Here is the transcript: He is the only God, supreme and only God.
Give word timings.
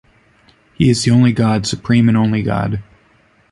He 0.79 0.89
is 0.89 1.03
the 1.03 1.11
only 1.11 1.31
God, 1.31 1.67
supreme 1.67 2.07
and 2.09 2.17
only 2.17 2.41
God. 2.41 2.81